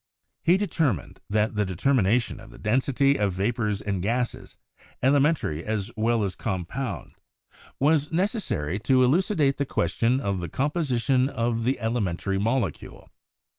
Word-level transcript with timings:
He 0.41 0.57
considered 0.57 1.21
that 1.29 1.53
the 1.53 1.63
determination 1.63 2.39
of 2.39 2.49
the 2.49 2.57
density 2.57 3.19
of 3.19 3.33
vapors 3.33 3.81
and 3.83 4.01
gases, 4.01 4.57
elementary 5.03 5.63
as 5.63 5.91
well 5.95 6.23
as 6.23 6.33
compound, 6.33 7.13
was 7.79 8.07
216 8.07 8.09
CHEMISTRY 8.09 8.17
necessary 8.17 8.79
to 8.79 9.03
elucidate 9.03 9.57
the 9.57 9.65
question 9.67 10.19
of 10.19 10.39
the 10.39 10.49
composition 10.49 11.29
of 11.29 11.65
the 11.65 11.79
elementary 11.79 12.39
molecule. 12.39 13.11